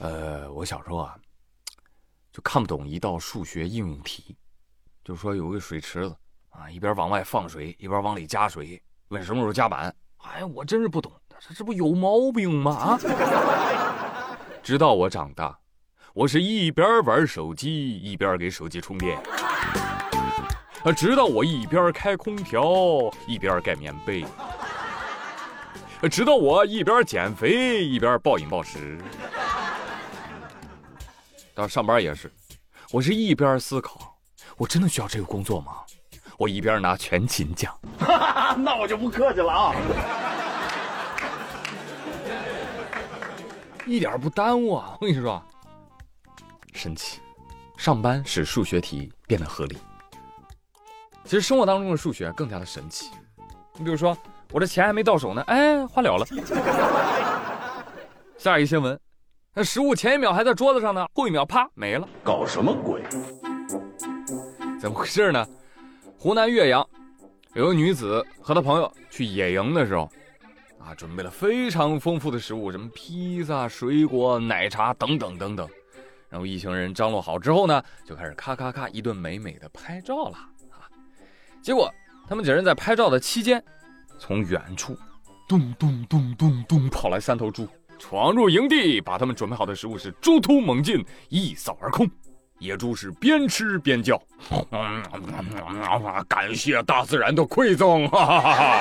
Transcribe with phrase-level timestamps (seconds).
[0.00, 1.14] 呃，我小时候啊，
[2.32, 4.34] 就看不懂一道数学应用题，
[5.04, 6.16] 就说有个水池子
[6.48, 9.94] 啊，一边往外放水，一边往里加水，问什么时候加满。
[10.16, 12.72] 哎，我真是不懂，这这不有毛病吗？
[12.72, 12.98] 啊！
[14.62, 15.58] 直到我长大，
[16.14, 19.18] 我是一边玩手机一边给手机充电。
[20.82, 22.64] 啊，直到我一边开空调
[23.26, 24.24] 一边盖棉被。
[26.10, 28.98] 直到我一边减肥一边暴饮暴食。
[31.54, 32.32] 到上班也是，
[32.90, 34.16] 我是一边思考，
[34.56, 35.72] 我真的需要这个工作吗？
[36.38, 37.76] 我一边拿全勤奖。
[37.98, 39.74] 那我就不客气了啊。
[43.86, 44.96] 一点不耽误啊！
[45.00, 45.42] 我跟你说，
[46.72, 47.20] 神奇，
[47.76, 49.76] 上班使数学题变得合理。
[51.24, 53.10] 其实生活当中的数学更加的神奇。
[53.74, 54.16] 你比如说，
[54.52, 56.26] 我这钱还没到手呢，哎，花了了。
[58.38, 58.98] 下一个新闻，
[59.52, 63.02] 那食物前一秒还在桌子上呢，后一秒啪没了，搞什么鬼？
[64.78, 65.44] 怎么回事呢？
[66.16, 66.88] 湖南岳阳
[67.54, 70.08] 有个女子和她朋友去野营的时候，
[70.78, 75.68] 啊，准备了非常丰富的食物，什么披萨、水果、奶茶等等等等。
[76.28, 80.36] 然后一行人张罗好之后呢，就开始咔咔咔一顿美美的拍照了
[80.70, 80.86] 啊。
[81.60, 81.92] 结果
[82.28, 83.60] 他们几人在拍照的期间，
[84.16, 84.96] 从远处
[85.48, 87.66] 咚咚咚咚咚跑来三头猪，
[88.00, 92.10] 闯入营地，把他们准备好的食物是猪突猛进，一扫而空。
[92.58, 94.20] 野猪是边吃边叫，
[96.26, 98.08] 感谢大自然的馈赠。
[98.12, 98.80] 哈哈哈哈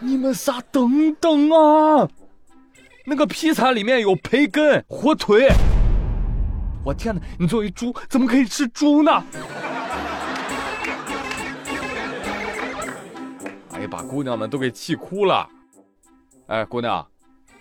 [0.00, 2.08] 你们仨等等啊！
[3.04, 5.48] 那个披萨里面有培根、火腿。
[6.84, 7.20] 我天哪！
[7.38, 9.22] 你作为猪，怎么可以吃猪呢？
[13.72, 15.48] 哎呀，把姑娘们都给气哭了。
[16.50, 17.06] 哎，姑娘，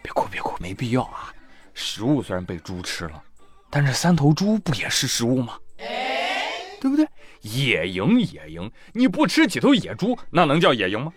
[0.02, 1.32] 别哭别哭，没必要啊。
[1.76, 3.24] 食物虽然被猪吃了，
[3.70, 5.60] 但是三头猪不也是食物吗？
[5.78, 7.08] 对不对？
[7.42, 11.14] 野营野营，你不吃几头野猪，那能叫野营吗？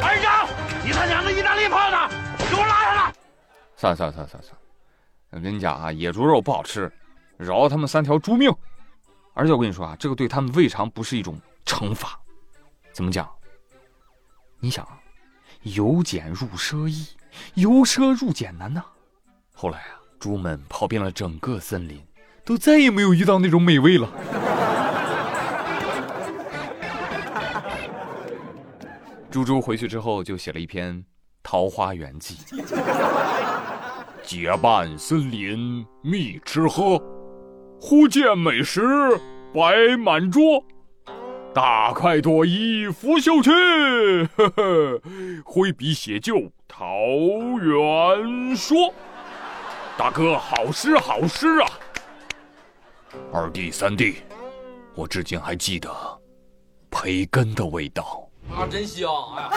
[0.00, 0.48] 二长，
[0.82, 2.08] 你他娘的意大利炮呢？
[2.38, 3.14] 给我拉下来！
[3.76, 4.58] 算了算了算了算了，
[5.32, 6.90] 我跟你讲啊，野猪肉不好吃，
[7.36, 8.50] 饶他们三条猪命。
[9.34, 12.18] 而且我跟你说啊，这个对他们未尝不是一种惩罚。
[12.94, 13.30] 怎么讲？
[14.58, 14.88] 你想，
[15.62, 17.06] 由俭入奢易。
[17.54, 18.84] 由奢入俭难呐。
[19.54, 21.98] 后来啊，猪们跑遍了整个森林，
[22.44, 24.10] 都再也没有遇到那种美味了。
[29.30, 30.94] 猪猪回去之后就写了一篇
[31.42, 32.36] 《桃花源记》，
[34.22, 37.02] 结伴森林觅吃喝，
[37.80, 38.82] 忽见美食
[39.54, 40.62] 摆满桌。
[41.54, 43.50] 大快朵颐拂袖去，
[44.36, 45.00] 呵呵，
[45.44, 46.36] 挥笔写就
[46.66, 46.86] 《桃
[47.60, 48.78] 源说》。
[49.98, 51.68] 大哥，好诗好诗啊！
[53.30, 54.22] 二弟三弟，
[54.94, 55.90] 我至今还记得
[56.90, 59.10] 培根的味道啊，真香！
[59.36, 59.50] 哎呀，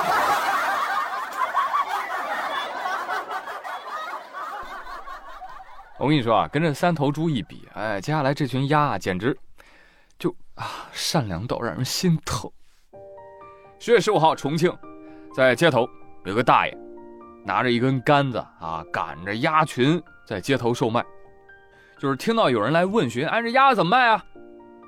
[5.98, 9.38] 我跟你说啊，跟这三头猪一比，哎，接下来这群鸭啊，简直……
[10.56, 12.50] 啊，善良到让人心疼。
[13.80, 14.76] 十月十五号，重庆，
[15.36, 15.88] 在街头
[16.24, 16.78] 有个大爷，
[17.44, 21.04] 拿着一根杆子啊，赶着鸭群在街头售卖。
[22.00, 24.26] 就是听到有人来问询，哎，这鸭子怎么卖啊？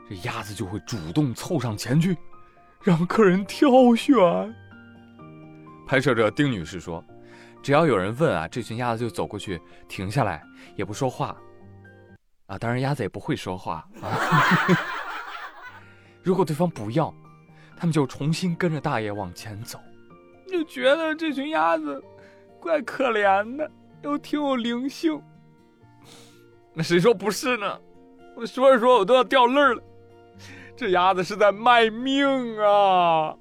[0.09, 2.17] 这鸭子就会主动凑上前去，
[2.81, 4.15] 让客人挑选。
[5.85, 7.03] 拍摄者丁女士说
[7.61, 10.41] ：“只要有人问啊，这群鸭子就走过去，停下来，
[10.77, 11.35] 也不说话。
[12.45, 14.07] 啊，当然鸭子也不会说话啊。
[16.27, 17.13] ”如果对方不要，
[17.77, 19.79] 他们就重新跟着大爷往前走，
[20.45, 22.03] 就觉得这群鸭子
[22.59, 23.71] 怪可怜的，
[24.01, 25.21] 又挺有灵性。
[26.73, 27.79] 那谁说不是呢？
[28.35, 29.81] 我说着说，我都要掉泪了。
[30.75, 33.33] 这鸭子是在卖命啊！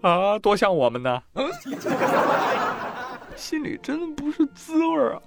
[0.00, 1.20] 啊，多像我们呢！
[3.34, 5.20] 心里真的不是滋味啊！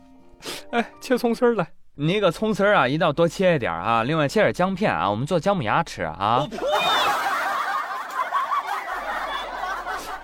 [0.71, 1.67] 哎，切葱丝来。
[1.99, 4.03] 那个葱丝儿啊，一定要多切一点啊！
[4.03, 6.47] 另外切点姜片啊，我们做姜母鸭吃啊！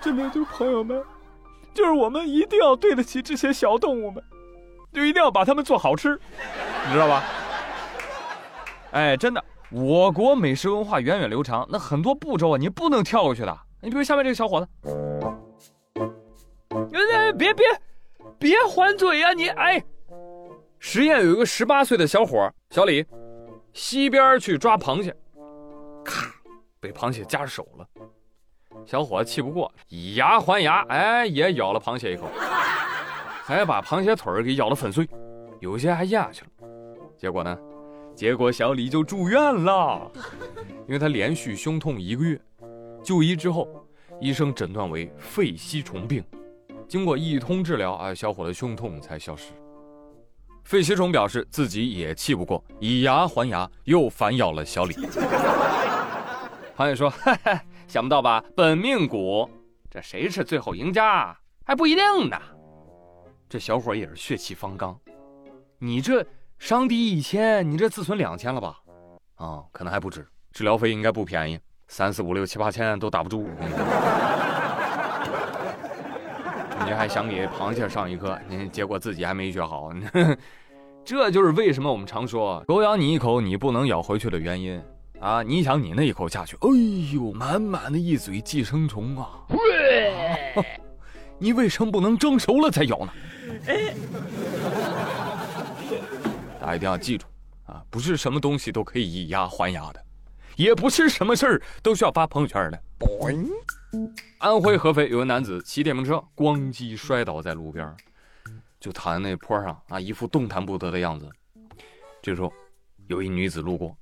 [0.00, 1.02] 真的，就朋友们，
[1.74, 4.22] 就是我们一定要对得起这些小动物们，
[4.92, 6.16] 就一定要把它们做好吃，
[6.86, 7.24] 你知道吧？
[8.92, 13.58] 哎，真的，我国美食文化源远流长，那很多步骤啊，你不能跳过去的。
[13.80, 14.68] 你比如下面这个小伙子，
[16.88, 17.00] 别
[17.32, 17.66] 别别
[18.38, 19.48] 别还嘴呀你！
[19.48, 19.84] 哎。
[20.86, 23.06] 实验有一个十八岁的小伙小李，
[23.72, 25.16] 西边去抓螃蟹，
[26.04, 26.30] 咔，
[26.78, 27.88] 被螃蟹夹手了。
[28.84, 32.28] 小伙气不过，以牙还牙，哎，也咬了螃蟹一口，
[33.42, 35.08] 还把螃蟹腿给咬得粉碎，
[35.58, 36.68] 有些还咽下去了。
[37.16, 37.58] 结果呢？
[38.14, 40.12] 结果小李就住院了，
[40.86, 42.38] 因为他连续胸痛一个月。
[43.02, 43.66] 就医之后，
[44.20, 46.22] 医生诊断为肺吸虫病。
[46.86, 49.54] 经过一通治疗，啊，小伙的胸痛才消失。
[50.64, 54.94] 肺吸虫表示自己也气不过，以牙还牙，又反咬了小李。
[56.76, 57.56] 螃蟹说：“嘿嘿，
[57.86, 58.42] 想不到吧？
[58.56, 59.48] 本命股，
[59.90, 62.36] 这谁是最后赢家还不一定呢。”
[63.48, 64.98] 这小伙也是血气方刚，
[65.78, 66.26] 你这
[66.58, 68.80] 伤敌一千，你这自损两千了吧？
[69.36, 73.48] 啊，可能还不止，治疗费应该不便宜，三四五六七八千都打不住。
[76.94, 78.38] 还想给螃蟹上一课，
[78.72, 79.90] 结果自己还没学好，
[81.04, 84.82] 这就是为什么我们常说狗咬你一口，你不能咬回去的原因
[85.20, 85.42] 啊！
[85.42, 86.68] 你想你那一口下去，哎
[87.14, 89.28] 呦，满满的一嘴寄生虫啊！
[91.38, 93.12] 你为什么不能蒸熟了再咬呢？
[96.60, 97.26] 大家一定要记住
[97.66, 100.03] 啊，不是什么东西都可以以牙还牙的，
[100.56, 102.82] 也不是什么事儿都需要发朋友圈的。
[104.38, 107.94] 安徽合肥有个男子骑电瓶车，咣叽摔倒在路边，
[108.80, 111.28] 就躺在那坡上啊，一副动弹不得的样子。
[112.22, 112.52] 这时候，
[113.06, 113.96] 有一女子路过，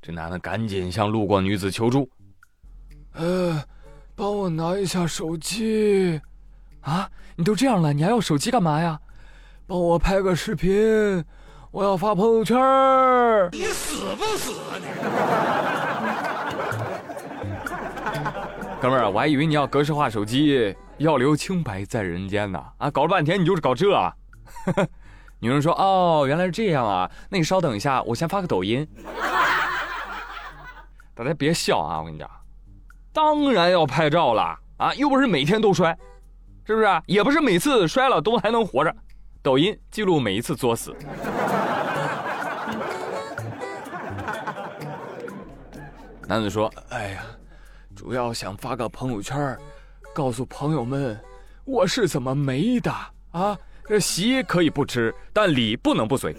[0.00, 2.08] 这男的赶紧向路过女子求助
[3.14, 3.62] ：“呃，
[4.14, 6.20] 帮我拿一下手机。
[6.82, 9.00] ”“啊，你都这样了，你还要手机干嘛呀
[9.66, 11.24] ？”“帮我拍个视频，
[11.74, 12.56] 我要发朋友圈。
[13.50, 14.86] ”“你死不死啊你？”
[18.80, 22.64] 哥们儿，我还以为你要格式化手机，要留清白在人间呢。
[22.78, 23.88] 啊，搞了半天你就是搞这。
[25.42, 28.86] 女人说：“哦，原来是这样啊，那你稍等一下，我先发个抖音。
[31.12, 32.30] ”大家别笑啊，我跟你讲，
[33.12, 35.98] 当然要拍照了啊，又不是每天都摔，
[36.64, 36.86] 是不是？
[37.06, 38.94] 也不是每次摔了都还能活着。
[39.42, 40.96] 抖音记录每一次作死。
[46.34, 47.24] 男子说：“哎呀。”
[47.94, 49.56] 主要想发个朋友圈，
[50.12, 51.16] 告诉朋友们
[51.64, 52.92] 我是怎么没的
[53.30, 53.56] 啊！
[53.86, 56.34] 这席可以不吃，但礼不能不随。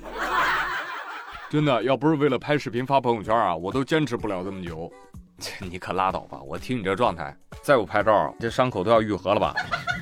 [1.50, 4.92] 真的，要不是为了拍视频发朋友圈啊，我都坚持不了这么久。
[5.72, 6.42] 你可拉倒吧！
[6.42, 7.34] 我听你这状态，
[7.64, 9.56] 再不拍照，这伤口都要愈合了吧？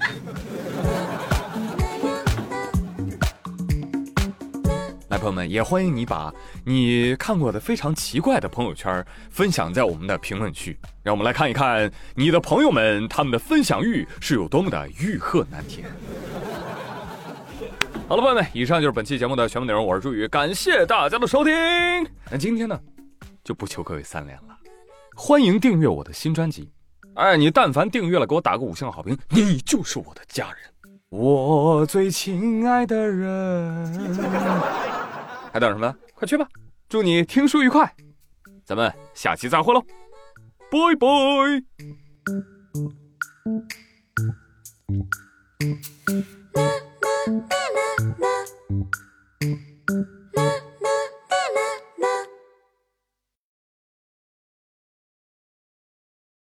[5.24, 6.34] 朋友们，也欢迎你把
[6.66, 15.88] 你看过的非常奇怪的朋友圈分享在我们的评论区，让我们来看一看你的朋友们他们的分享欲是有多么的欲壑难填。
[18.10, 21.54] 好了，朋友们，以上就是本期节目的全部内容，我是朱宇，感谢大家的收听。
[22.30, 22.78] 那今天呢，
[23.46, 24.58] 就不求各位三连了，
[25.16, 26.70] 欢迎订阅我的新专辑。
[27.14, 30.58] 哎，你但凡订阅了，给我打个五星好评，你就是我的家人，
[31.10, 33.94] 我最亲爱的人。
[35.54, 35.96] 还等什么？
[36.16, 36.48] 快去吧！
[36.90, 37.96] 祝你听书愉快，
[38.66, 39.84] 咱们下期再会喽，
[40.72, 41.64] 拜拜。